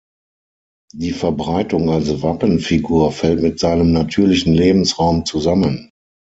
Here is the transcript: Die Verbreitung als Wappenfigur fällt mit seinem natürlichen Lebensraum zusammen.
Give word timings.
Die 0.95 1.11
Verbreitung 1.11 1.91
als 1.91 2.23
Wappenfigur 2.23 3.11
fällt 3.11 3.43
mit 3.43 3.59
seinem 3.59 3.91
natürlichen 3.91 4.51
Lebensraum 4.51 5.25
zusammen. 5.25 5.91